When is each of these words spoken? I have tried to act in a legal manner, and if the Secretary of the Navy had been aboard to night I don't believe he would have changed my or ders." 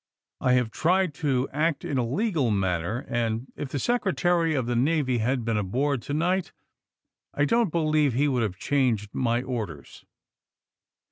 I 0.39 0.53
have 0.53 0.71
tried 0.71 1.13
to 1.21 1.47
act 1.53 1.85
in 1.85 1.99
a 1.99 2.03
legal 2.03 2.49
manner, 2.49 3.05
and 3.07 3.45
if 3.55 3.69
the 3.69 3.77
Secretary 3.77 4.55
of 4.55 4.65
the 4.65 4.75
Navy 4.75 5.19
had 5.19 5.45
been 5.45 5.57
aboard 5.57 6.01
to 6.01 6.13
night 6.15 6.51
I 7.35 7.45
don't 7.45 7.69
believe 7.71 8.13
he 8.15 8.27
would 8.27 8.41
have 8.41 8.57
changed 8.57 9.13
my 9.13 9.43
or 9.43 9.67
ders." 9.67 10.03